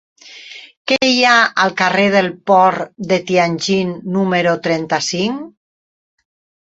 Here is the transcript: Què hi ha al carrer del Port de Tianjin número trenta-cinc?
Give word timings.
Què 0.91 0.95
hi 1.07 1.19
ha 1.31 1.33
al 1.65 1.75
carrer 1.81 2.07
del 2.15 2.31
Port 2.51 2.93
de 3.11 3.21
Tianjin 3.29 3.95
número 4.19 4.55
trenta-cinc? 4.69 5.45